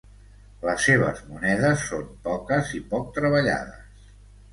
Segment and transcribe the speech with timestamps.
[0.67, 4.09] Les seves monedes són poques i poc treballades.